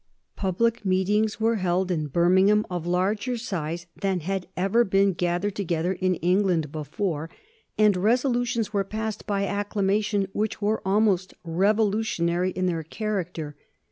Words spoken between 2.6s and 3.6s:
of larger